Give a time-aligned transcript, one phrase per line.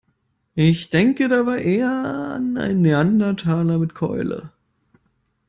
[0.55, 4.51] Ich denke dabei eher an einen Neandertaler mit Keule.